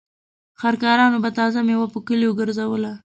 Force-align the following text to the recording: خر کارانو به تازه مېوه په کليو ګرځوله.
خر 0.59 0.73
کارانو 0.83 1.17
به 1.23 1.29
تازه 1.37 1.59
مېوه 1.67 1.87
په 1.93 1.99
کليو 2.07 2.37
ګرځوله. 2.39 2.93